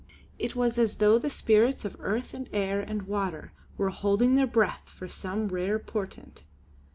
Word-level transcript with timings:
It 0.39 0.55
was 0.55 0.79
as 0.79 0.95
though 0.97 1.19
the 1.19 1.29
spirits 1.29 1.85
of 1.85 1.95
earth 1.99 2.33
and 2.33 2.49
air 2.51 2.81
and 2.81 3.03
water 3.03 3.51
were 3.77 3.91
holding 3.91 4.33
their 4.33 4.47
breath 4.47 4.89
for 4.89 5.07
some 5.07 5.47
rare 5.49 5.77
portent. 5.77 6.43